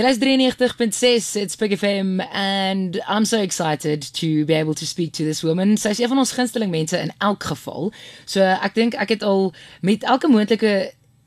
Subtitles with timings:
[0.00, 5.12] Jy luister 93.6 it's Big FM and I'm so excited to be able to speak
[5.18, 5.76] to this woman.
[5.76, 7.90] Sy is een van ons gunsteling mense in elk geval.
[8.24, 9.50] So ek dink ek het al
[9.84, 10.72] met elke moontlike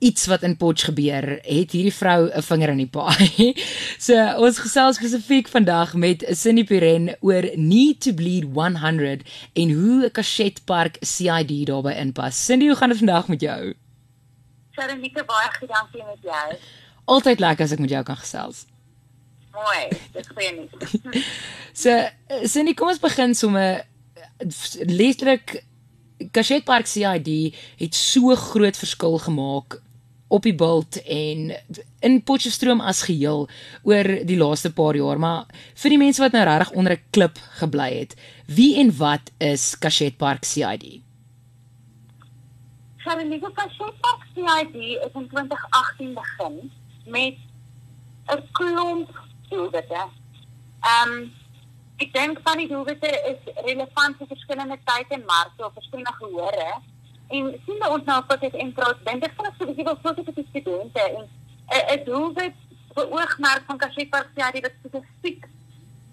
[0.01, 3.53] iets wat in Potch gebeur, het hierdie vrou 'n vinger in die paai.
[4.07, 9.21] so ons gesels spesifiek vandag met Cindy Piren oor Need to Bleed 100
[9.53, 12.45] en hoe 'n Cachet Park CID daarbey inpas.
[12.45, 13.73] Cindy, hoe gaan dit vandag met jou?
[14.73, 16.57] Sharonika, baie dankie met jou.
[17.05, 18.65] Altyd lekker as ek met jou kan gesels.
[19.53, 19.83] Mooi,
[20.33, 21.25] goeie nuus.
[21.83, 21.91] so,
[22.49, 23.83] Cindy, kom ons begin sommer
[24.89, 25.59] letterlik
[26.31, 27.29] Cachet Park CID
[27.77, 29.81] het so groot verskil gemaak
[30.33, 31.51] op die bult en
[32.01, 33.45] in Potchefstroom as geheel
[33.85, 35.45] oor die laaste paar jaar, maar
[35.77, 38.15] vir die mense wat nou regtig onder 'n klip gebly het,
[38.47, 41.03] wie en wat is Cachet Park CID?
[43.03, 44.75] Sharonika, Cachet Park CID
[45.05, 46.71] is in 2018 begin
[47.05, 47.37] met
[48.25, 50.07] 'n klomp doelwitte.
[50.79, 51.33] Ehm um,
[51.97, 56.71] ek dink van die doelwitte is relevant vir verskillende tye en markte of verskillende gehore.
[57.27, 59.99] En sien nou ons nou op dit en trots dink ek van as jy wil
[60.01, 61.29] fokus op die studente en
[61.97, 62.55] 'n doelwit
[62.95, 65.47] vir oogmerk van Cachet Park CID wat spesifiek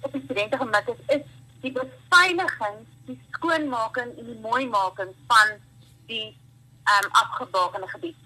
[0.01, 1.27] op die studente gemak is, is
[1.61, 5.59] die beveiliging, die skoonmaking en die mooimaking van
[6.07, 6.37] die
[6.85, 8.17] ehm um, afgebakende gebied.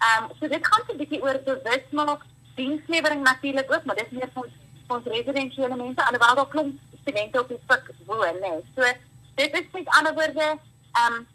[0.00, 2.22] Ehm um, so dit gaan 'n bietjie oor bewusmaak,
[2.54, 4.54] dienslewering natuurlik ook, maar dis meer vir ons,
[4.88, 8.48] ons residensiële mense alhoewel daar klomp studente op die plek woon, né.
[8.48, 8.64] Nee.
[8.74, 8.82] So
[9.34, 10.46] dit is met ander woorde
[10.92, 11.26] ehm um,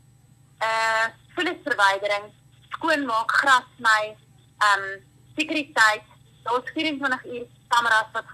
[0.57, 1.05] eh uh,
[1.35, 2.25] vullisverwydering,
[2.69, 4.15] skoonmaak, gras sny,
[4.57, 5.03] ehm um,
[5.37, 6.07] sekuriteit,
[6.43, 8.25] daar's 24 uur kameras wat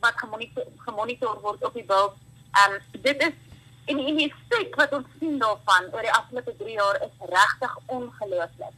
[0.00, 2.14] wat gemonitor gemonitor word op die bult.
[2.52, 3.36] Ehm um, dit is
[3.84, 7.78] en en die effek wat ons sien daarvan oor die afgelope 3 jaar is regtig
[7.86, 8.76] ongelooflik.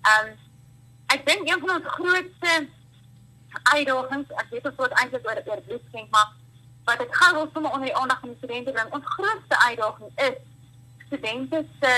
[0.00, 0.36] Ehm um,
[1.06, 2.68] ek dink een van ons grootste
[3.62, 6.30] uitdagings, ek weet ons word eintlik oor oor bloedskenk, maar
[6.88, 10.12] wat ek gou wil sommer onder die aandag van die studente bring, ons grootste uitdaging
[10.28, 10.38] is
[11.06, 11.94] studente se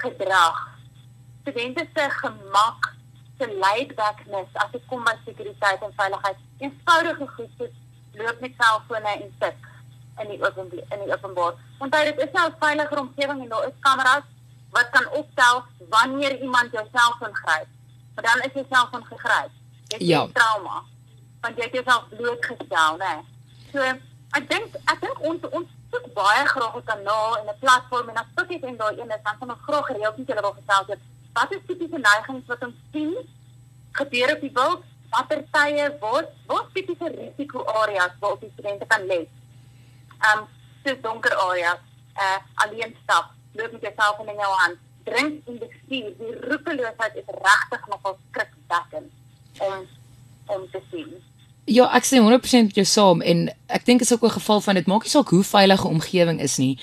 [0.00, 0.58] gedrag.
[1.42, 2.90] Studente se gemak,
[3.38, 6.42] se laidbackness as dit kom by sekuriteit en veiligheid.
[6.58, 7.74] Eenvoudige goed soos
[8.18, 9.70] loop met selfone en tik
[10.22, 11.58] in die open in die openbaar.
[11.78, 14.26] Want dit is nou 'n veiliger omgewing en daar is kameras
[14.74, 17.66] wat kan optel wanneer iemand jou selfoon gryp.
[18.14, 19.50] Maar dan is jy selfoon gegryp.
[19.86, 20.26] Dit is ja.
[20.32, 20.82] trauma.
[21.40, 23.14] Want jy het jouself blootgestel, né?
[23.70, 23.84] So,
[24.38, 28.18] ek dink ek dink ons ons soek baie graag 'n kanaal en 'n platform en
[28.22, 30.90] as dit is en daai een is dan 'n groot gereeld net hulle wil gesels
[30.92, 31.00] het.
[31.32, 33.14] Wat is tipiese neigings wat ons sien
[33.92, 34.82] gebeur op die bult?
[35.10, 39.20] Watter tye wat wat tipiese risiko areas waar op die studente kan lê?
[40.18, 40.48] Ehm um,
[40.84, 41.80] so donker areas,
[42.14, 44.76] eh uh, alleen stap loop met jouself in jou hand.
[45.04, 46.10] Drink en bestuur.
[46.18, 49.10] Die roekeloosheid is regtig nogal skrikwekkend
[49.58, 49.86] om
[50.46, 51.12] om te sien.
[51.64, 54.74] Ja, ek sê 100% met jou saam en ek dink is ook 'n geval van
[54.74, 56.78] dit maak nie saak hoe veilige omgewing is nie.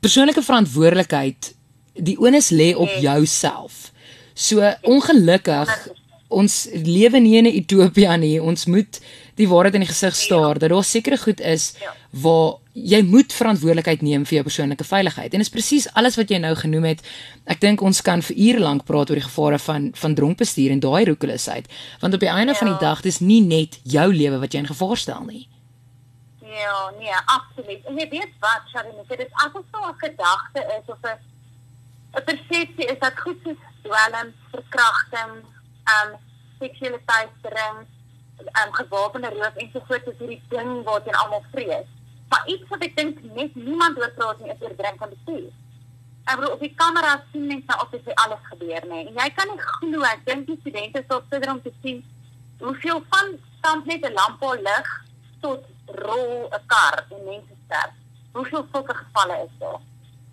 [0.00, 1.54] Persoonlike verantwoordelikheid,
[1.92, 3.92] die onus lê op jouself.
[4.34, 5.88] So ongelukkig
[6.28, 8.42] ons lewe nie in 'n utopia nie.
[8.42, 9.00] Ons moet
[9.34, 11.94] die waarheid in die gesig staar dat daar sekere goed is ja.
[12.10, 15.32] waar jy moet verantwoordelikheid neem vir jou persoonlike veiligheid.
[15.32, 17.04] En dit is presies alles wat jy nou genoem het.
[17.46, 20.74] Ek dink ons kan vir ure lank praat oor die gevare van van dronk bestuur
[20.74, 21.70] en daai roekeloosheid,
[22.02, 22.58] want op die einde ja.
[22.58, 25.46] van die dag dis nie net jou lewe wat jy in gevaar stel nie.
[26.42, 27.86] Ja, nee, absoluut.
[27.86, 31.18] En jy weet wat, Sharon, dit is asof so 'n gedagte is of 'n
[32.18, 35.32] 'n persepsie is dat goed soos dwelm, verkrachting,
[35.84, 36.18] ehm um,
[36.58, 37.86] seksuele teistering,
[38.38, 41.90] ehm um, gewapende roof en so voort is hierdie ding jy almal vrees.
[42.28, 45.52] Maar iets wat ek dink net niemand oor praat nie is oor drink en bestuur.
[46.24, 49.00] Ek bedoel op die kamera sien mense nou altyd hoe alles gebeur nê.
[49.10, 52.00] En jy kan nie glo ek dink die studente sou sit om te sien
[52.62, 54.88] hoeveel van stamp net 'n lampie lig
[55.44, 55.66] tot
[56.06, 57.92] rol 'n kar en mense sterf.
[58.32, 59.80] Hoeveel sulke gevalle is daar?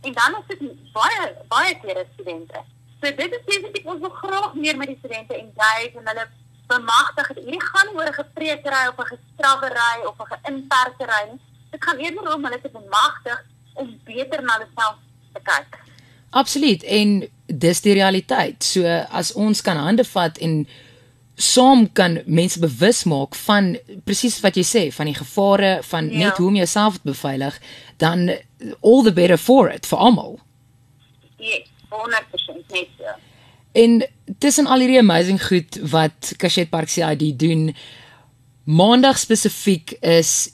[0.01, 2.63] En dan is dit baie baie keer studente.
[3.01, 6.27] So dit is definitief ons wil graag meer met die studente engage en hulle
[6.67, 7.27] bemagtig.
[7.35, 11.41] Hierdie gaan oor 'n gepreekery of 'n gestraffery of 'n geïnperkery nie
[11.71, 14.99] dit gaan eerder om hulle te bemagtig om beter na hulself
[15.33, 15.79] te kyk.
[16.29, 18.63] Absoluut en dis die realiteit.
[18.63, 20.65] So as ons kan hande vat en
[21.41, 23.73] saam kan mense bewus maak van
[24.05, 26.27] presies wat jy sê van die gevare van ja.
[26.27, 27.57] net hoe om jouself te beveilig,
[27.97, 28.29] dan
[28.83, 30.39] all the better for it vir almal.
[31.41, 31.57] Ja,
[31.91, 33.17] 100% net so.
[33.71, 34.01] En
[34.37, 37.71] tussen al hierdie amazing goed wat Cachet Park CID doen,
[38.63, 40.51] Maandag spesifiek is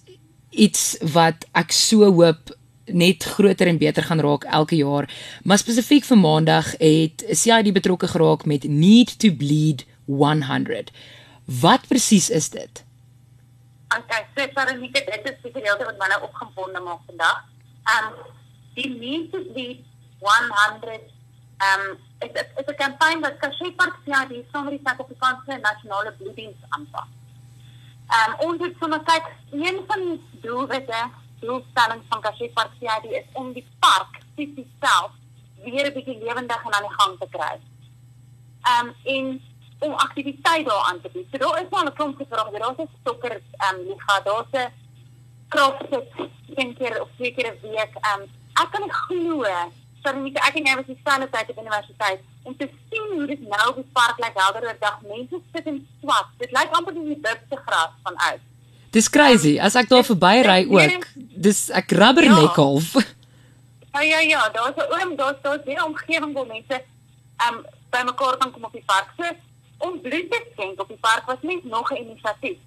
[0.57, 2.54] iets wat ek so hoop
[2.88, 5.07] net groter en beter gaan raak elke jaar.
[5.44, 10.92] Maar spesifiek vir Maandag het CID betrokke geraak met Need to Bleed 100.
[11.62, 12.83] Wat presies is dit?
[13.98, 17.44] Okay, so Veronica, dit is die gedeelte wat my nou opgebonde maak vandag.
[17.95, 18.09] Um
[18.75, 19.83] die Mean to Bleed
[20.19, 21.07] 100
[21.68, 21.86] um
[22.19, 27.07] is is, 'n kampanje wat Kashi Park ja, die Somri Suid-Afrikaanse Nasionale Bloeddiens aanpak.
[28.07, 31.00] Um ons het sommer kyk een van die doelwitte,
[31.39, 35.12] doelstellings van Kashi Park die is om die park fisies self
[35.63, 37.59] weer 'n bietjie lewendig en aan die gang te kry.
[38.74, 39.42] Um en
[39.80, 41.27] om aktiwiteit daar aan te bied.
[41.31, 42.59] So daar is maar 'n klomp gevrae.
[42.59, 44.71] Daar's 'n stokker um liga, daar's 'n
[45.50, 46.07] crossfit
[46.56, 47.94] een keer of twee keer 'n week.
[48.12, 48.21] Um
[48.62, 49.44] ek kan glo
[50.15, 53.69] nie ek en jy was dieselfde tyd op universiteit om te sien hoe dit nou
[53.69, 55.01] op die park lyk helder oor dag.
[55.01, 56.30] Mense sit in swart.
[56.38, 58.42] Dit lyk amper soos die dipste gras van uit.
[58.92, 59.57] Dis crazy.
[59.59, 62.63] As ek daar verby ry ook, dis ek rubberneck ja.
[62.63, 62.95] half.
[63.98, 66.83] Ja ja ja, daar's 'n oom, daar's daar's 'n omgewing waar mense
[67.48, 69.09] um bymekaar kan kom op die park.
[69.18, 69.25] So
[69.77, 72.57] om bloed te skenk op die park was net nog 'n inisiatief.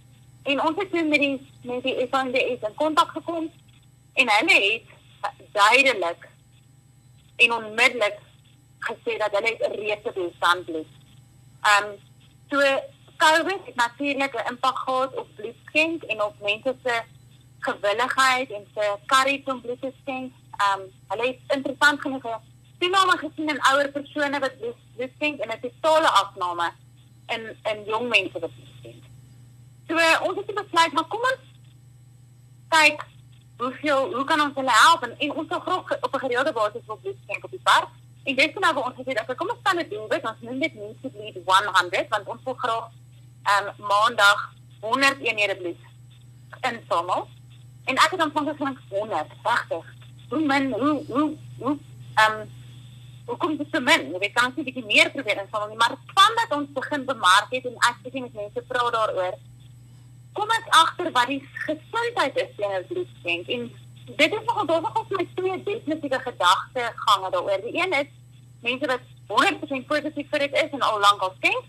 [0.42, 3.50] En ons het met die met die FNDS in kontak gekom
[4.14, 4.82] en hulle het
[5.52, 6.29] duidelik
[7.42, 8.18] en onmiddellik
[8.88, 10.90] gesê dat hulle 'n reuse bestand bloed.
[11.72, 11.86] Um
[12.50, 12.58] so
[13.16, 17.02] COVID het natuurlik 'n impak gehad op bloedskenk en op mense se
[17.58, 20.32] gewilligheid en se karrie om bloed te skenk.
[20.66, 22.40] Um hulle het interessant genoeg
[22.78, 26.72] toename gesien in ouer persone wat bloed skenk en 'n totale afname
[27.26, 28.50] in in jong mense wat
[28.82, 29.02] sien.
[29.88, 29.94] So
[30.26, 31.44] ons het besluit maar kom ons
[32.68, 33.09] kyk
[33.60, 36.86] hoeveel hoe kan ons hulle help en, en ons sal graag op 'n gereelde basis
[36.86, 37.88] wil bloed skenk op die park.
[38.24, 40.58] En dis nou waar ons gesê dat kom ons staan dit doen dit ons noem
[40.58, 40.72] dit
[41.02, 42.88] to bleed 100 want ons wil graag
[43.52, 44.40] um, maandag
[44.80, 45.80] 100 eenhede bloed
[46.70, 47.28] insamel.
[47.84, 49.86] En ek het dan van gesê 100, regtig.
[50.30, 51.78] Hoe min hoe hoe hoe
[52.24, 52.50] um,
[53.26, 54.10] hoekom dit so min?
[54.12, 57.50] Jy weet kan ons nie bietjie meer probeer insamel nie, maar vandat ons begin bemark
[57.50, 59.38] het en ek begin met mense praat daaroor,
[60.32, 63.66] kom ek agter wat die gesondheid is teenoor bloedskenk en
[64.16, 67.60] dit is nogal baie op my twee definitiewe gedagtegange daaroor.
[67.66, 68.10] Die een is
[68.62, 71.64] mense wat 100% positief vir dit is en al lank al skenk.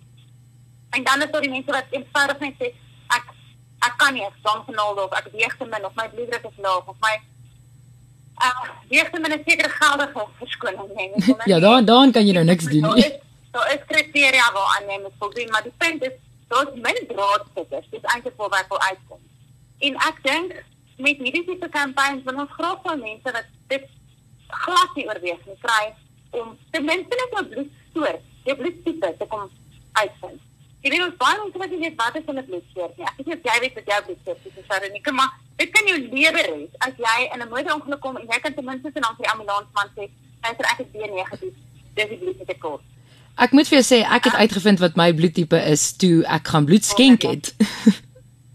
[0.97, 2.71] En dan is daar die mense wat eenvoudig net sê
[3.17, 3.27] ek
[3.87, 6.63] ek kan nie, ek dank al of ek weeg te min of my bloeddruk is
[6.65, 7.15] laag of my
[8.41, 11.37] uh weegte met 'n sekere geldige verskoning neem.
[11.51, 13.11] ja, daar dan kan jy nou niks doen nie.
[13.51, 16.17] Daar is kriteria waaraan jy moet voldoen, maar die punt is
[16.51, 17.87] daar's min draadstoppers.
[17.89, 19.21] Dit is eintlik waar wat wil uitkom.
[19.87, 20.53] En ek dink
[21.01, 23.89] met hierdie tipe kampanjes van ons groot van mense wat dit
[24.63, 25.83] glad nie oorweeg nie, kry
[26.41, 28.15] om ten minste net 'n bloedstoor,
[28.45, 29.49] 'n bloedtipe te kom
[29.91, 30.41] uitvind.
[30.81, 33.07] Jy weet ons baie mense wat nie weet wat is hulle bloedstoor nie.
[33.09, 35.69] Ek weet nie of jy weet wat jou bloedstoor is, dis maar nie, maar dit
[35.75, 38.91] kan jou lewe red as jy in 'n motorongeluk kom en jy kan ten minste
[38.91, 40.09] vir die ambulansman sê,
[40.43, 41.53] "Hy's reg ek B negatief,
[41.95, 42.90] dis die bloedtekort."
[43.41, 46.67] Ek moet vir jou sê ek het uitgevind wat my bloedtipe is toe ek gaan
[46.69, 47.53] bloed skenk het.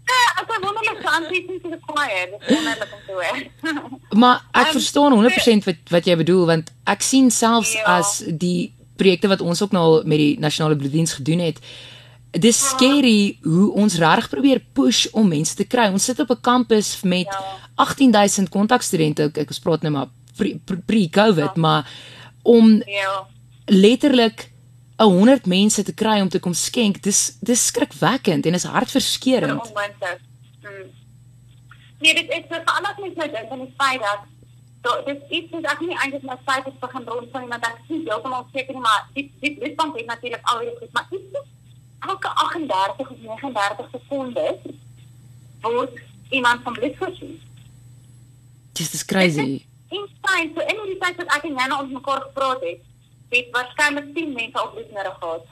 [0.07, 3.41] Ja, ek wou net gaan sê dis die kwaier, dis wonderlik om te hoor.
[4.21, 7.99] Maar ek um, verstaan 100% wat wat jy bedoel want ek sien selfs ja.
[7.99, 11.59] as die projekte wat ons ook nou met die nasionale bloeddiens gedoen het,
[12.31, 15.91] dis scary hoe ons reg probeer push om mense te kry.
[15.91, 17.43] Ons sit op 'n kampus met ja.
[17.75, 19.29] 18000 kontakstudente.
[19.29, 21.61] Ek ek spraak nou maar pre-COVID, pre ja.
[21.61, 21.89] maar
[22.43, 23.27] om ja.
[23.65, 24.49] letterlik
[25.05, 29.61] 100 mense te kry om te kom skenk, dis dis skrikwekkend en is hartverskeurende.
[30.61, 30.87] Hmm.
[31.99, 34.25] Nee, dit is vir alles net nou dink aan die feit dat
[34.85, 37.73] So, dit is iets ek nie eintlik my feit het begin rond van iemand dat
[37.75, 40.93] ek nie heeltemal seker nie maar dit dit dit van dit natuurlik al die goed
[40.93, 41.39] maar iets
[42.11, 44.59] elke 38 of 39 sekondes
[45.65, 45.97] word
[46.29, 47.33] iemand van bloed voorsien.
[48.79, 49.47] Dis dis crazy.
[49.89, 52.86] In fyn, so in die tyd wat ek en Jana ons mekaar gepraat het,
[53.29, 55.45] het waarskynlik 10 mense op nodig gehad.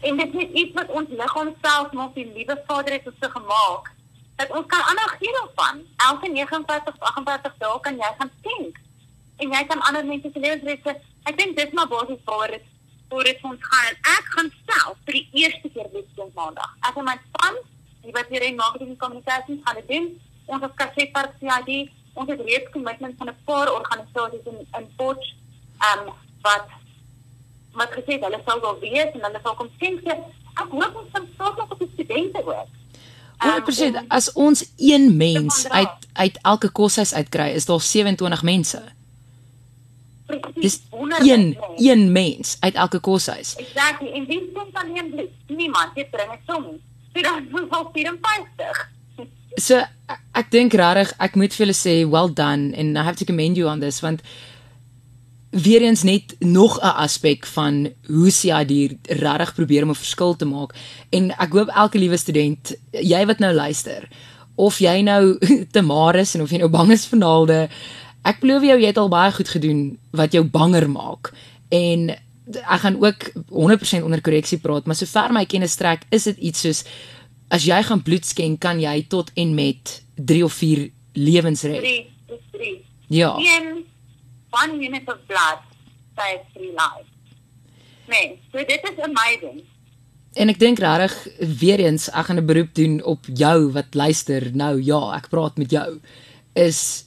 [0.00, 3.28] En dit is iets wat ons liggaam self nog die liewe Vader het ons so
[3.28, 3.90] gemaak
[4.36, 5.82] dat ons kan aanhou gee daarvan.
[5.96, 8.80] Elke 59 of 58 dae kan jy gaan skenk.
[9.36, 11.00] En jy kan ander mense se lewens red.
[11.30, 12.66] Ek dink dis maar basies waar dit
[13.08, 13.94] voor dit ons gaan.
[14.16, 16.70] Ek gaan self vir die eerste keer dit doen maandag.
[16.88, 17.58] Ek en my span,
[18.02, 20.08] die wat hier in marketing kommunikasie gaan dit doen.
[20.46, 24.88] Ons het kasse vir CID, ons het reeds kommitment van 'n paar organisasies in in
[24.96, 25.28] Potch,
[25.90, 26.78] um, wat
[27.72, 29.98] wat gesê het hulle sal wel wees en hulle sal kom sien.
[30.04, 32.72] Ek hoop ons kan saam met die studente werk.
[33.42, 38.82] Um, presies, as ons een mens uit uit elke koshuis uitkry, is daar 27 mense.
[40.54, 43.56] Dis een een mens uit elke koshuis.
[43.56, 44.12] Exactly.
[44.12, 45.30] En wie sê dan nie bloed?
[45.46, 45.94] Niemand.
[45.94, 46.68] Dit bring ek som.
[47.12, 47.26] Dit
[47.62, 48.88] is al 54.
[49.60, 49.82] So
[50.32, 53.56] ek dink regtig ek moet vir julle sê well done and I have to commend
[53.56, 54.22] you on this want
[55.52, 60.44] weer eens net nog 'n aspek van hoe CID regtig probeer om 'n verskil te
[60.44, 60.74] maak.
[61.08, 64.08] En ek hoop elke liewe student, jy wat nou luister,
[64.54, 65.38] of jy nou
[65.74, 67.68] te maar is en of jy nou bang is vir naalde,
[68.24, 71.32] ek glo jy het al baie goed gedoen wat jou banger maak.
[71.68, 72.10] En
[72.46, 76.60] ek gaan ook 100% onder korreksie praat, maar sover my kennis strek, is dit iets
[76.60, 76.84] soos
[77.48, 81.80] as jy gaan bloed skenk, kan jy tot en met 3 of 4 lewens red.
[81.80, 82.84] 3 is 3.
[83.08, 83.36] Ja.
[83.36, 83.84] Een
[84.52, 85.58] one unit of blood
[86.16, 87.08] saves three lives.
[88.08, 89.62] Nee, so dit is amazing.
[90.32, 91.14] En ek dink regtig
[91.60, 95.56] weer eens ek gaan 'n beroep doen op jou wat luister nou ja, ek praat
[95.56, 96.00] met jou
[96.52, 97.04] is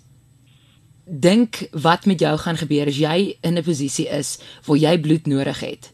[1.05, 5.25] dink wat met jou gaan gebeur as jy in 'n posisie is waar jy bloed
[5.25, 5.91] nodig het.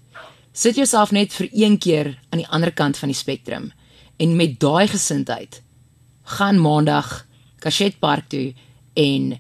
[0.53, 3.72] Sit jouself net vir een keer aan die ander kant van die spektrum
[4.17, 5.62] en met daai gesindheid
[6.24, 7.27] gaan maandag
[7.60, 8.53] Cachet Park toe
[8.93, 9.39] en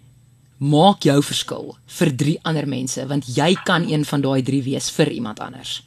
[0.61, 4.91] maak jou verskil vir drie ander mense want jy kan een van daai drie wees
[4.93, 5.81] vir iemand anders.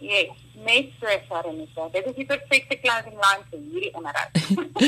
[0.00, 0.32] Yes,
[0.64, 1.90] net so Sharonita.
[1.92, 4.32] Dit is die perfekte clothing line vir hierdie onderhoud.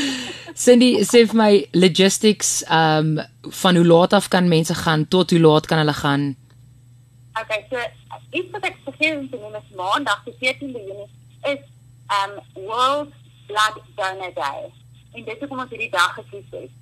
[0.64, 3.18] Cindy sê vir my logistics um
[3.62, 6.34] van hoe laat af kan mense gaan tot hoe laat kan hulle gaan?
[7.40, 7.76] okay, so
[8.32, 11.10] iets wat ek vergeet om te noem is maandag die 14de Junie
[11.52, 11.62] is
[12.20, 13.12] um World
[13.46, 14.72] Blood Donor Day.
[15.12, 16.72] En dit is omdat hierdie dag gekies is.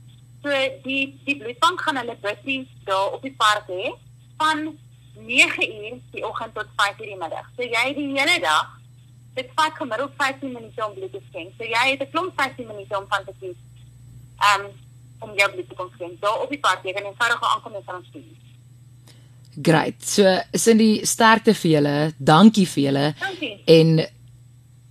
[0.44, 0.52] So
[0.84, 3.94] die die bloedbank gaan hulle bussies daar op die park hê
[4.36, 4.66] van
[5.16, 7.46] 9uur die oggend tot 5uur die middag.
[7.56, 8.74] So jy die hele dag
[9.34, 11.54] dit vat gemiddeld 15 minute om bloed te skenk.
[11.58, 13.60] So jy het 'n klomp 15 minute om van te kies.
[14.52, 14.68] Um
[15.24, 16.20] om jou bloed te kom skenk.
[16.20, 18.34] Daar op die park jy kan eenvoudig aankom en van stuur.
[19.62, 20.02] Great.
[20.02, 22.12] So Cindy, sterkte vir julle.
[22.18, 23.14] Dankie vir julle.
[23.20, 23.62] Dankie.
[23.66, 24.06] En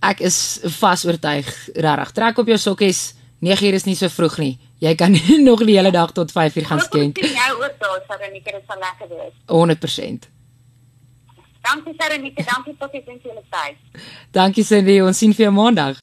[0.00, 2.12] ek is vas oortuig, regtig.
[2.12, 3.14] Trek op jou sokkies.
[3.44, 4.58] 9uur is nie so vroeg nie.
[4.84, 5.16] Jy kan
[5.48, 7.18] nog die hele dag tot 5uur gaan skenk.
[7.18, 9.34] Ek jou ook daar, Saronika, dit sal lekker wees.
[9.48, 10.30] 100%.
[11.64, 14.02] Dankie Saronika, dankie tot die eventuele tyd.
[14.36, 15.92] Dankie Cindy, ons sien vir jou maandag.